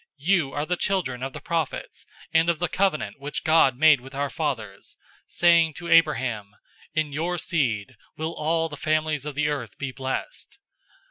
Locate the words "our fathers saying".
4.15-5.75